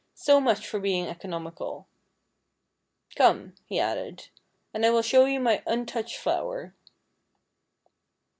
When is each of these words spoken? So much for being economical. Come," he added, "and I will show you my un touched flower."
So 0.15 0.41
much 0.41 0.67
for 0.67 0.79
being 0.79 1.05
economical. 1.05 1.87
Come," 3.15 3.53
he 3.67 3.79
added, 3.79 4.29
"and 4.73 4.83
I 4.83 4.89
will 4.89 5.03
show 5.03 5.25
you 5.25 5.39
my 5.39 5.61
un 5.67 5.85
touched 5.85 6.17
flower." 6.17 6.73